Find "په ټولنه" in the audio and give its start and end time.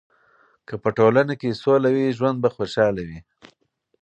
0.83-1.33